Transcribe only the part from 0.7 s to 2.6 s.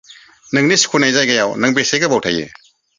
सुखुनाय जायगायाव नों बेसे गोबाव थायो?